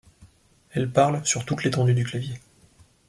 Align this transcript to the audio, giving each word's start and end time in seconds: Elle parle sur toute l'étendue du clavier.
Elle 0.71 0.89
parle 0.91 1.23
sur 1.27 1.45
toute 1.45 1.63
l'étendue 1.63 1.93
du 1.93 2.05
clavier. 2.05 2.39